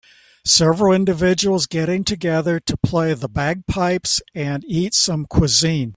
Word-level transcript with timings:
Several 0.43 0.91
individuals 0.93 1.67
getting 1.67 2.03
together 2.03 2.59
to 2.59 2.75
play 2.75 3.13
the 3.13 3.29
bagpipes 3.29 4.19
and 4.33 4.65
eat 4.67 4.95
some 4.95 5.27
cuisine 5.27 5.89